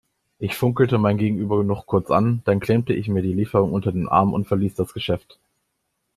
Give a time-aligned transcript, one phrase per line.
[0.39, 4.09] Ich funkelte mein Gegenüber noch kurz an, dann klemmte ich mir die Lieferung unter den
[4.09, 5.37] Arm und verließ das Geschäft.